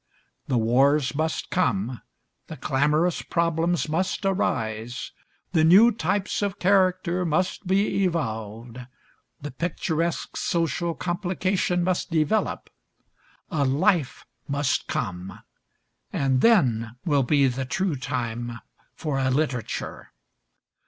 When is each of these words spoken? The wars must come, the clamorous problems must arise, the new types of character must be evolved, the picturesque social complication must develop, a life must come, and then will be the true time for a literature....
The 0.47 0.57
wars 0.57 1.13
must 1.13 1.51
come, 1.51 2.01
the 2.47 2.57
clamorous 2.57 3.21
problems 3.21 3.87
must 3.87 4.25
arise, 4.25 5.11
the 5.51 5.63
new 5.63 5.91
types 5.91 6.41
of 6.41 6.57
character 6.57 7.23
must 7.23 7.67
be 7.67 8.03
evolved, 8.03 8.79
the 9.43 9.51
picturesque 9.51 10.35
social 10.37 10.95
complication 10.95 11.83
must 11.83 12.09
develop, 12.09 12.71
a 13.51 13.63
life 13.63 14.25
must 14.47 14.87
come, 14.87 15.37
and 16.11 16.41
then 16.41 16.95
will 17.05 17.21
be 17.21 17.45
the 17.47 17.65
true 17.65 17.95
time 17.95 18.57
for 18.95 19.19
a 19.19 19.29
literature.... 19.29 20.13